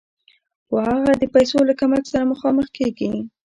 خو 0.67 0.75
هغه 0.87 1.11
د 1.21 1.23
پیسو 1.33 1.57
له 1.69 1.73
کمښت 1.79 2.05
سره 2.11 2.29
مخامخ 2.33 2.67
کېږي 2.77 3.11